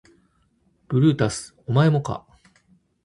[0.87, 2.25] ブルータスお前もか